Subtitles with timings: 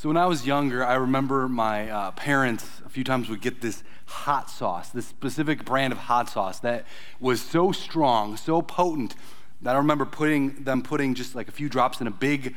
[0.00, 3.60] So when I was younger, I remember my uh, parents a few times would get
[3.60, 6.86] this hot sauce, this specific brand of hot sauce that
[7.20, 9.14] was so strong, so potent
[9.60, 12.54] that I remember putting them putting just like a few drops in a big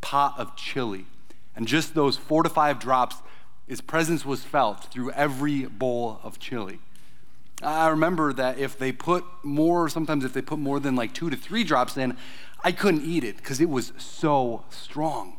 [0.00, 1.04] pot of chili.
[1.54, 3.16] And just those four to five drops,
[3.68, 6.78] its presence was felt through every bowl of chili.
[7.62, 11.28] I remember that if they put more, sometimes if they put more than like two
[11.28, 12.16] to three drops in,
[12.64, 15.36] I couldn't eat it because it was so strong.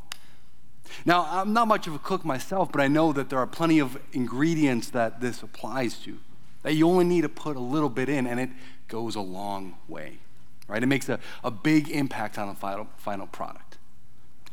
[1.05, 3.79] Now, I'm not much of a cook myself, but I know that there are plenty
[3.79, 6.17] of ingredients that this applies to.
[6.63, 8.49] That you only need to put a little bit in, and it
[8.87, 10.19] goes a long way,
[10.67, 10.81] right?
[10.81, 13.77] It makes a, a big impact on the final, final product.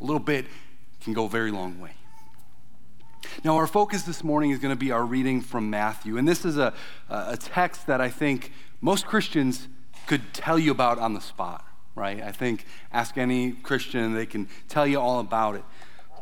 [0.00, 0.46] A little bit
[1.00, 1.92] can go a very long way.
[3.44, 6.16] Now, our focus this morning is going to be our reading from Matthew.
[6.16, 6.72] And this is a,
[7.08, 9.68] a text that I think most Christians
[10.06, 11.64] could tell you about on the spot,
[11.94, 12.22] right?
[12.22, 15.64] I think ask any Christian, they can tell you all about it.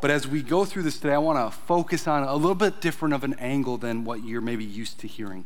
[0.01, 2.79] But as we go through this today, I want to focus on a little bit
[2.79, 5.45] different of an angle than what you're maybe used to hearing.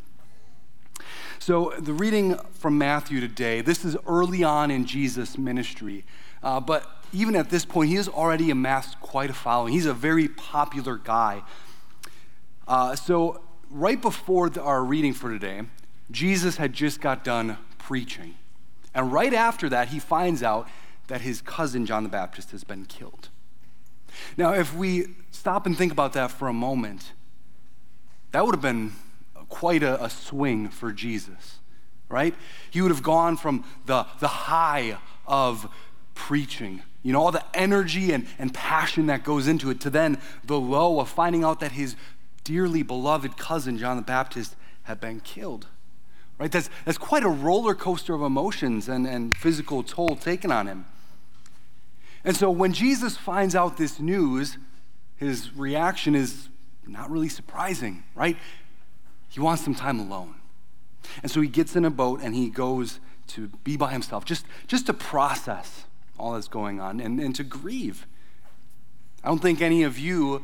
[1.40, 6.06] So, the reading from Matthew today, this is early on in Jesus' ministry.
[6.42, 9.74] Uh, but even at this point, he has already amassed quite a following.
[9.74, 11.42] He's a very popular guy.
[12.68, 15.64] Uh, so, right before the, our reading for today,
[16.12, 18.36] Jesus had just got done preaching.
[18.94, 20.70] And right after that, he finds out
[21.08, 23.30] that his cousin, John the Baptist, has been killed.
[24.38, 27.12] Now, if we stop and think about that for a moment,
[28.32, 28.94] that would have been
[29.50, 31.60] quite a, a swing for Jesus,
[32.10, 32.34] right?
[32.72, 35.72] He would have gone from the, the high of
[36.16, 40.20] preaching, you know, all the energy and, and passion that goes into it, to then
[40.44, 41.96] the low of finding out that his
[42.44, 45.68] dearly beloved cousin, John the Baptist, had been killed.
[46.40, 46.52] Right?
[46.52, 50.86] That's, that's quite a roller coaster of emotions and, and physical toll taken on him.
[52.24, 54.58] And so when Jesus finds out this news,
[55.18, 56.50] his reaction is
[56.88, 58.38] not really surprising, right?
[59.30, 60.36] He wants some time alone.
[61.22, 64.46] And so he gets in a boat and he goes to be by himself, just,
[64.68, 65.86] just to process
[66.18, 68.06] all that's going on and, and to grieve.
[69.24, 70.44] I don't think any of you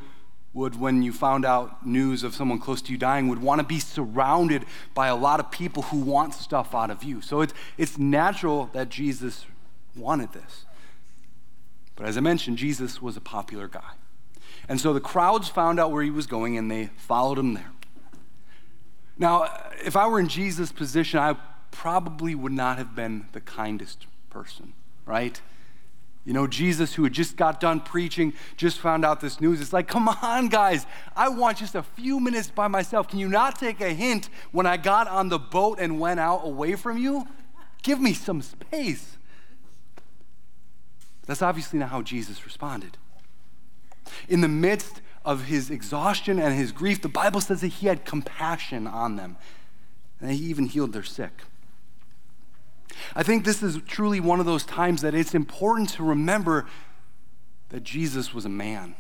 [0.54, 3.68] would, when you found out news of someone close to you dying, would want to
[3.68, 7.22] be surrounded by a lot of people who want stuff out of you.
[7.22, 9.46] So it's, it's natural that Jesus
[9.96, 10.66] wanted this.
[12.00, 13.92] But as I mentioned, Jesus was a popular guy.
[14.70, 17.72] And so the crowds found out where he was going and they followed him there.
[19.18, 19.50] Now,
[19.84, 21.36] if I were in Jesus' position, I
[21.72, 24.72] probably would not have been the kindest person,
[25.06, 25.42] right?
[26.24, 29.60] You know, Jesus, who had just got done preaching, just found out this news.
[29.60, 30.86] It's like, come on, guys,
[31.18, 33.10] I want just a few minutes by myself.
[33.10, 36.46] Can you not take a hint when I got on the boat and went out
[36.46, 37.28] away from you?
[37.84, 39.18] Give me some space.
[41.30, 42.98] That's obviously not how Jesus responded.
[44.28, 48.04] In the midst of his exhaustion and his grief, the Bible says that he had
[48.04, 49.38] compassion on them,
[50.20, 51.44] and he even healed their sick.
[53.16, 56.66] I think this is truly one of those times that it's important to remember
[57.70, 58.96] that Jesus was a man,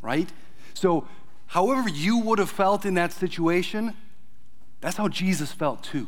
[0.00, 0.30] right?
[0.74, 1.08] So,
[1.48, 3.94] however you would have felt in that situation,
[4.80, 6.06] that's how Jesus felt too.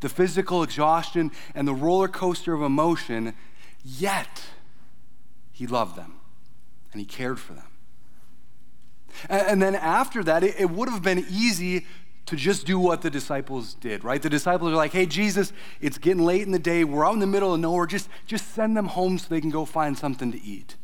[0.00, 3.34] The physical exhaustion and the roller coaster of emotion
[3.84, 4.42] Yet,
[5.52, 6.14] he loved them
[6.92, 7.64] and he cared for them.
[9.28, 11.86] And, then after that, it, it would have been easy
[12.26, 14.20] to just do what the disciples did, right?
[14.22, 16.84] The disciples are like, hey, Jesus, it's getting late in the day.
[16.84, 17.86] We're out in the middle of nowhere.
[17.86, 20.76] Just, just send them home so they can go find something to eat.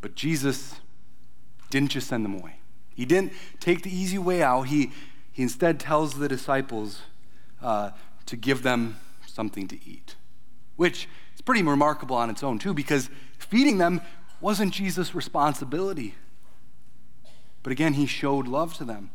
[0.00, 0.76] But Jesus
[1.68, 2.60] didn't just send them away.
[2.94, 4.68] He didn't take the easy way out.
[4.68, 4.92] He,
[5.32, 7.02] he instead tells the disciples
[7.60, 7.90] uh,
[8.26, 10.14] to give them something to eat
[10.76, 14.00] which is pretty remarkable on its own, too, because feeding them
[14.40, 16.14] wasn't Jesus' responsibility.
[17.62, 19.10] But again, he showed love to them.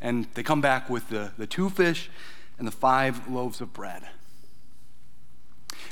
[0.00, 2.10] And they come back with the, the two fish
[2.58, 4.02] and the five loaves of bread.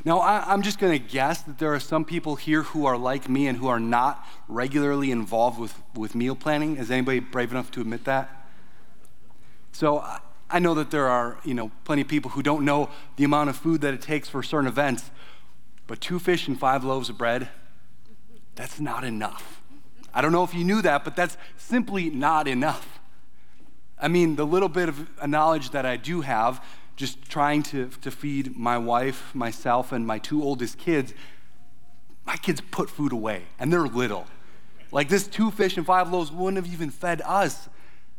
[0.04, 2.96] Now, I, am just going to guess that there are some people here who are
[2.96, 6.76] like me and who are not regularly involved with, with meal planning.
[6.76, 8.30] Is anybody brave enough to admit that?
[9.72, 10.04] So
[10.50, 13.50] I know that there are, you know, plenty of people who don't know the amount
[13.50, 15.10] of food that it takes for certain events,
[15.86, 17.48] but two fish and five loaves of bread,
[18.54, 19.60] that's not enough.
[20.14, 22.98] I don't know if you knew that, but that's simply not enough.
[24.00, 26.64] I mean, the little bit of knowledge that I do have,
[26.96, 31.14] just trying to, to feed my wife, myself, and my two oldest kids,
[32.24, 34.26] my kids put food away, and they're little.
[34.90, 37.68] Like this two fish and five loaves wouldn't have even fed us.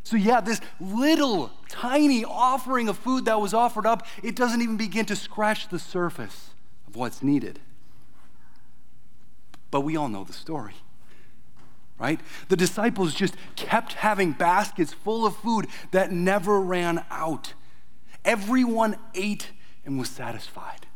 [0.10, 4.76] So, yeah, this little tiny offering of food that was offered up, it doesn't even
[4.76, 6.50] begin to scratch the surface
[6.88, 7.60] of what's needed.
[9.70, 10.74] But we all know the story,
[12.00, 12.20] right?
[12.48, 17.54] The disciples just kept having baskets full of food that never ran out.
[18.26, 19.52] Everyone ate
[19.86, 20.88] and was satisfied.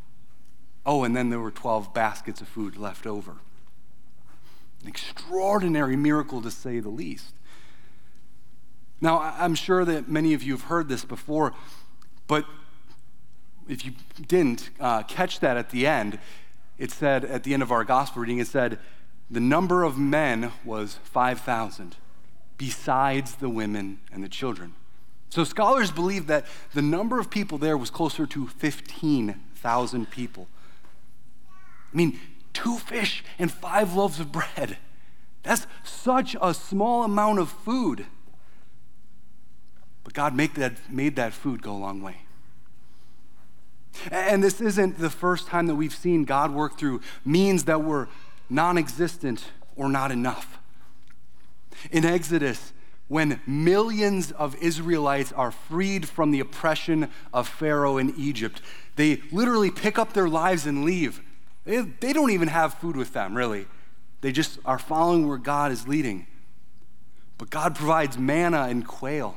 [0.87, 3.35] Oh, and then there were 12 baskets of food left over.
[4.81, 7.35] An extraordinary miracle to say the least.
[9.01, 11.53] Now, I'm sure that many of you have heard this before,
[12.27, 12.45] but
[13.67, 13.93] if you
[14.27, 16.19] didn't uh, catch that at the end,
[16.77, 18.79] it said at the end of our gospel reading, it said,
[19.29, 21.95] the number of men was 5,000,
[22.57, 24.75] besides the women and the children.
[25.29, 30.47] So scholars believe that the number of people there was closer to 15,000 people.
[31.91, 32.19] I mean,
[32.53, 34.77] two fish and five loaves of bread.
[35.41, 38.05] That's such a small amount of food.
[40.13, 42.17] But God made that, made that food go a long way.
[44.11, 48.09] And this isn't the first time that we've seen God work through means that were
[48.49, 49.45] non existent
[49.75, 50.59] or not enough.
[51.91, 52.73] In Exodus,
[53.07, 58.61] when millions of Israelites are freed from the oppression of Pharaoh in Egypt,
[58.95, 61.21] they literally pick up their lives and leave.
[61.65, 63.67] They, they don't even have food with them, really.
[64.21, 66.27] They just are following where God is leading.
[67.37, 69.35] But God provides manna and quail.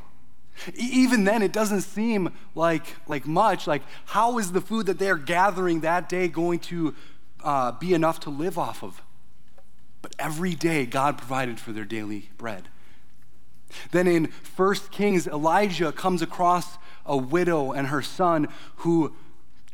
[0.74, 3.66] Even then, it doesn't seem like, like much.
[3.66, 6.94] Like, how is the food that they're gathering that day going to
[7.44, 9.02] uh, be enough to live off of?
[10.02, 12.68] But every day, God provided for their daily bread.
[13.90, 19.14] Then in 1 Kings, Elijah comes across a widow and her son who,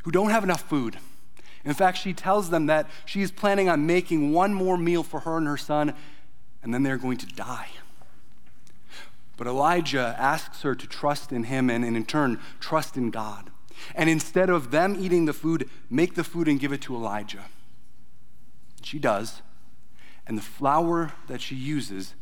[0.03, 0.97] who don't have enough food.
[1.65, 5.37] In fact, she tells them that she's planning on making one more meal for her
[5.37, 5.93] and her son,
[6.61, 7.69] and then they're going to die.
[9.43, 13.49] But Elijah asks her to trust in him and, and in turn, trust in God.
[13.93, 17.43] And instead of them eating the food, make the food and give it to Elijah.
[18.83, 19.41] She does.
[20.25, 22.13] And the flour that she uses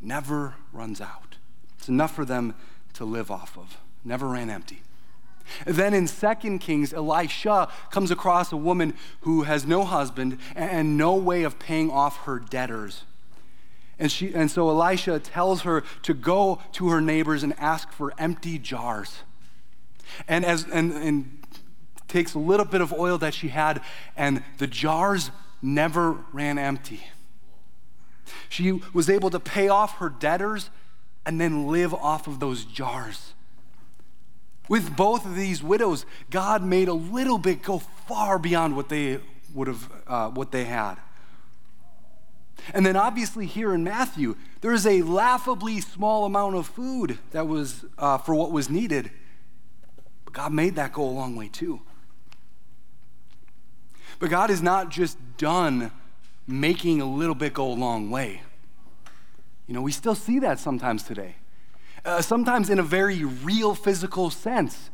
[0.00, 1.34] never runs out.
[1.78, 2.54] It's enough for them
[2.92, 4.82] to live off of, never ran empty.
[5.66, 11.16] Then in 2 Kings, Elisha comes across a woman who has no husband and no
[11.16, 13.02] way of paying off her debtors.
[13.98, 18.12] And, she, and so Elisha tells her to go to her neighbors and ask for
[18.18, 19.22] empty jars.
[20.28, 21.38] And, as, and, and
[22.08, 23.80] takes a little bit of oil that she had,
[24.16, 25.30] and the jars
[25.62, 27.04] never ran empty.
[28.48, 30.70] She was able to pay off her debtors
[31.24, 33.32] and then live off of those jars.
[34.68, 39.20] With both of these widows, God made a little bit go far beyond what they
[39.54, 40.96] would have, uh, what they had.
[42.74, 47.46] And then obviously here in Matthew, there is a laughably small amount of food that
[47.46, 49.10] was uh, for what was needed.
[50.24, 51.82] But God made that go a long way too.
[54.18, 55.92] But God is not just done
[56.46, 58.42] making a little bit go a long way.
[59.66, 61.36] You know, we still see that sometimes today.
[62.04, 64.90] Uh, sometimes in a very real physical sense.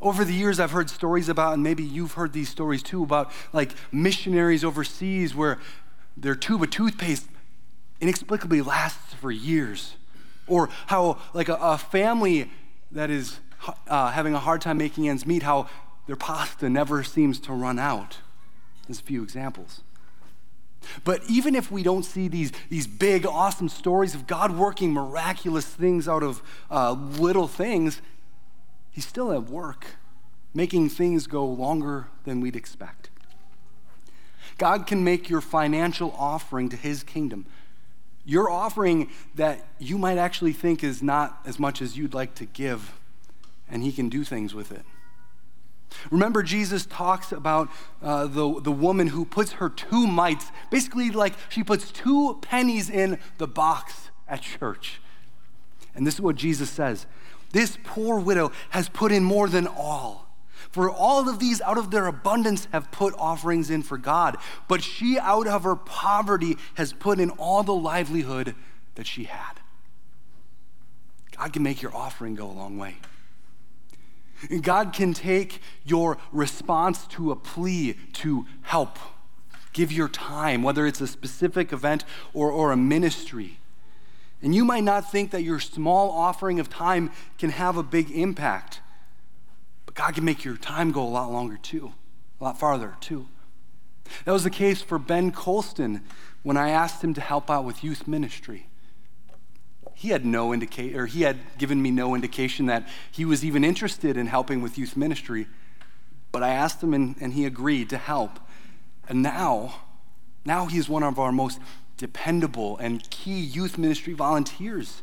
[0.00, 3.30] Over the years, I've heard stories about, and maybe you've heard these stories too, about
[3.52, 5.60] like missionaries overseas where
[6.16, 7.26] their tube of toothpaste
[8.00, 9.94] inexplicably lasts for years.
[10.46, 12.50] Or how, like, a, a family
[12.90, 13.38] that is
[13.88, 15.68] uh, having a hard time making ends meet, how
[16.06, 18.18] their pasta never seems to run out.
[18.86, 19.82] There's a few examples.
[21.04, 25.64] But even if we don't see these, these big, awesome stories of God working miraculous
[25.64, 28.02] things out of uh, little things,
[28.90, 29.86] He's still at work,
[30.52, 33.01] making things go longer than we'd expect.
[34.58, 37.46] God can make your financial offering to his kingdom.
[38.24, 42.46] Your offering that you might actually think is not as much as you'd like to
[42.46, 42.92] give,
[43.68, 44.84] and he can do things with it.
[46.10, 47.68] Remember, Jesus talks about
[48.00, 52.88] uh, the, the woman who puts her two mites, basically, like she puts two pennies
[52.88, 55.00] in the box at church.
[55.94, 57.06] And this is what Jesus says
[57.52, 60.31] This poor widow has put in more than all
[60.72, 64.38] for all of these out of their abundance have put offerings in for God,
[64.68, 68.54] but she out of her poverty has put in all the livelihood
[68.94, 69.60] that she had.
[71.36, 72.96] God can make your offering go a long way.
[74.62, 78.98] God can take your response to a plea to help,
[79.72, 83.58] give your time, whether it's a specific event or, or a ministry.
[84.42, 88.10] And you might not think that your small offering of time can have a big
[88.10, 88.80] impact.
[89.94, 91.92] But God can make your time go a lot longer too,
[92.40, 93.28] a lot farther too.
[94.24, 96.02] That was the case for Ben Colston
[96.42, 98.66] when I asked him to help out with youth ministry.
[99.94, 103.62] He had no indicate, or he had given me no indication that he was even
[103.62, 105.46] interested in helping with youth ministry.
[106.32, 108.40] But I asked him, and, and he agreed to help.
[109.08, 109.74] And now
[110.44, 111.60] Now he is one of our most
[111.96, 115.02] dependable and key youth ministry volunteers,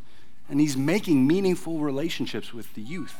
[0.50, 3.15] and he's making meaningful relationships with the youth.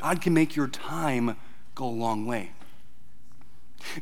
[0.00, 1.36] God can make your time
[1.74, 2.52] go a long way.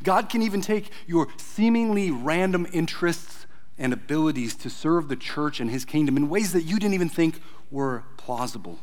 [0.02, 3.46] God can even take your seemingly random interests
[3.78, 7.08] and abilities to serve the church and his kingdom in ways that you didn't even
[7.08, 7.40] think
[7.70, 8.78] were plausible.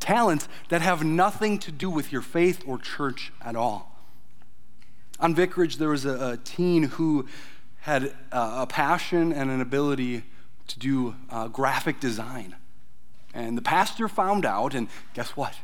[0.00, 3.96] Talents that have nothing to do with your faith or church at all.
[5.20, 7.26] On Vicarage, there was a, a teen who
[7.80, 10.22] had a, a, passion and an ability
[10.68, 12.54] to do uh, graphic design.
[13.34, 15.54] And the pastor found out, and guess what?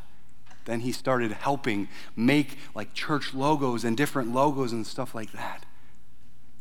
[0.65, 5.67] Then he started helping make like church logos and different logos and stuff like that.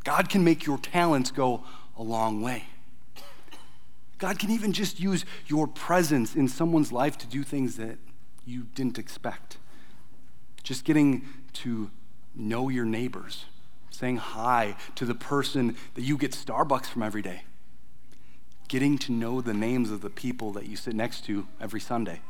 [0.04, 1.64] God can make your talents go
[1.98, 2.66] a long way.
[4.18, 7.98] God can even just use your presence in someone's life to do things that
[8.46, 9.58] you didn't expect.
[10.64, 11.92] Just getting to
[12.36, 13.46] know your neighbors,
[13.90, 17.44] saying hi to the person that you get Starbucks from every day,
[18.68, 22.22] getting to know the names of the people that you sit next to every Sunday.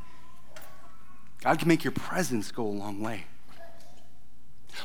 [1.43, 3.25] God can make your presence go a long way.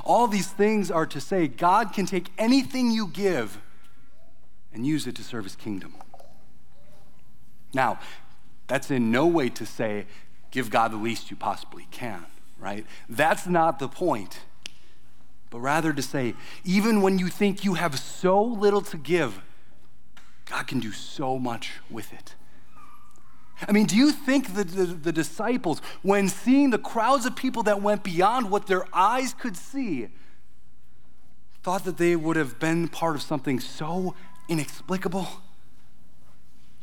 [0.05, 3.61] All these things are to say God can take anything you give
[4.73, 5.95] and use it to serve his kingdom.
[7.73, 8.01] Now,
[8.67, 10.07] that's in no way to say
[10.51, 12.27] give God the least you possibly can,
[12.59, 12.85] right?
[13.09, 14.41] That's not the point.
[15.51, 16.35] But rather to say,
[16.65, 19.41] even when you think you have so little to give,
[20.45, 22.35] God can do so much with it.
[23.67, 27.65] I mean, do you think that the, the, disciples, when seeing the crowds of people
[27.65, 30.09] that went beyond what their eyes could see,
[31.65, 34.15] thought that they would have been part of something so
[34.49, 35.27] inexplicable?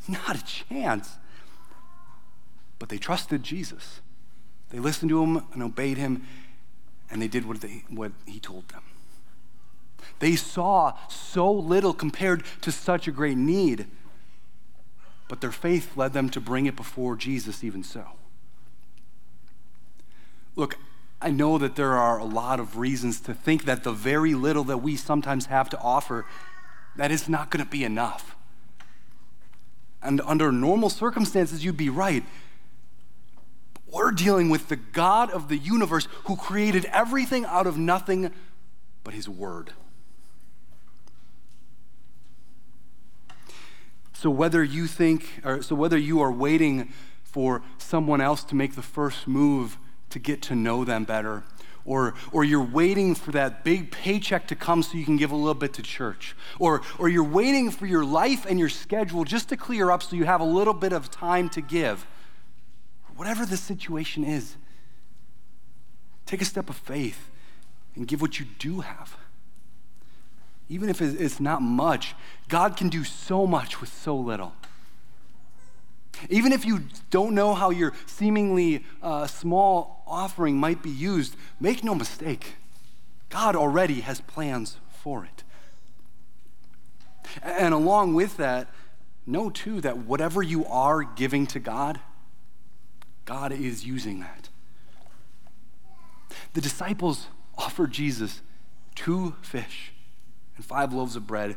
[0.08, 1.18] Not a chance.
[2.78, 4.02] But they trusted Jesus.
[4.70, 6.28] They listened to him and obeyed him,
[7.10, 8.82] and they did what, they, what he told them.
[10.20, 13.88] They saw so little compared to such a great need
[15.28, 18.06] but their faith led them to bring it before Jesus, even so.
[20.56, 20.78] Look,
[21.22, 24.64] I know that there are a lot of reasons to think that the very little
[24.66, 26.26] that we sometimes have to offer
[26.96, 28.36] that is not going to be enough.
[30.02, 32.24] And under normal circumstances, you'd be right.
[33.74, 38.32] But We're dealing with the God of the universe who created everything out of nothing
[39.04, 39.74] but his word.
[44.26, 46.92] So whether you think, or so whether you are waiting
[47.24, 49.78] for someone else to make the first move
[50.10, 51.44] to get to know them better,
[51.86, 55.36] or, or you're waiting for that big paycheck to come so you can give a
[55.36, 59.50] little bit to church, or, or you're waiting for your life and your schedule just
[59.50, 62.08] to clear up so you have a little bit of time to give,
[63.16, 64.56] whatever the situation is,
[66.26, 67.30] take a step of faith
[67.94, 69.18] and give what you do have
[70.68, 72.16] even if it's not much,
[72.48, 74.54] God can do so much with so little.
[76.30, 81.84] Even if you don't know how your seemingly uh, small offering might be used, make
[81.84, 82.56] no mistake,
[83.30, 85.44] God already has plans for it.
[87.44, 88.70] And along with that,
[89.28, 92.00] know too that whatever you are giving to God,
[93.26, 94.50] God is using that.
[96.54, 98.42] The disciples offered Jesus
[98.96, 99.92] two fish
[100.56, 101.56] and five loaves of bread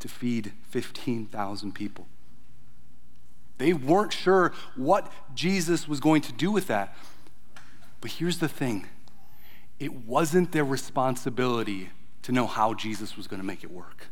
[0.00, 2.06] to feed 15,000 people.
[3.58, 6.96] They weren't sure what Jesus was going to do with that.
[8.00, 8.86] But here's the thing
[9.78, 11.90] it wasn't their responsibility
[12.22, 14.08] to know how Jesus was going to make it work.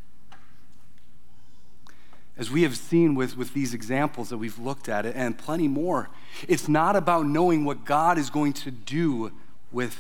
[2.37, 6.09] As we have seen with, with these examples that we've looked at and plenty more,
[6.49, 9.33] it's not about knowing what God is going to do
[9.71, 9.97] with,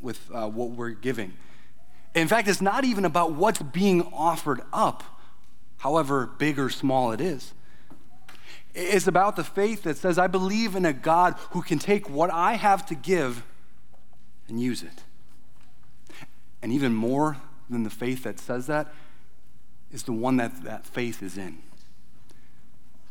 [0.00, 1.32] with uh, what we're giving.
[2.14, 5.04] In fact, it's not even about what's being offered up,
[5.78, 7.54] however big or small it is.
[8.74, 12.30] It's about the faith that says, I believe in a God who can take what
[12.30, 13.44] I have to give
[14.48, 15.02] and use it.
[16.62, 17.36] And even more
[17.68, 18.92] than the faith that says that
[19.92, 21.58] is the one that that faith is in.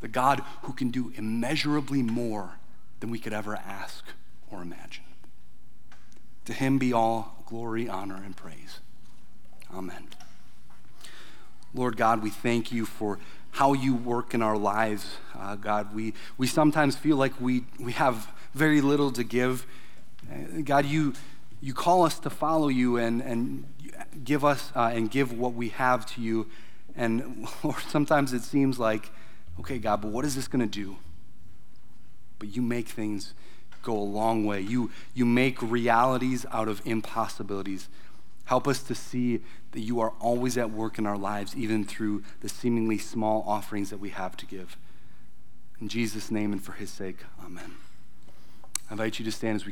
[0.01, 2.51] The God who can do immeasurably more
[2.99, 4.05] than we could ever ask
[4.49, 5.03] or imagine.
[6.45, 8.79] To him be all glory, honor, and praise.
[9.73, 10.07] Amen.
[11.73, 13.19] Lord God, we thank you for
[13.51, 15.17] how you work in our lives.
[15.37, 19.67] Uh, God, we, we sometimes feel like we, we have very little to give.
[20.31, 21.13] Uh, God, you,
[21.61, 23.65] you call us to follow you and, and
[24.23, 26.47] give us uh, and give what we have to you.
[26.95, 29.11] And Lord, sometimes it seems like,
[29.59, 30.97] okay, God, but what is this going to do?
[32.39, 33.33] But you make things
[33.83, 34.61] go a long way.
[34.61, 37.87] You, you make realities out of impossibilities.
[38.49, 39.41] Help us to see
[39.73, 43.91] that you are always at work in our lives, even through the seemingly small offerings
[43.91, 44.75] that we have to give.
[45.79, 47.75] In Jesus' name and for his sake, amen.
[48.89, 49.67] I invite you to stand as we